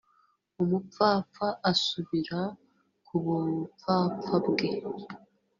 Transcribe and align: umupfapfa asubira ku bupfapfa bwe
umupfapfa 0.61 1.47
asubira 1.71 2.39
ku 3.05 3.15
bupfapfa 3.23 4.35
bwe 4.47 4.69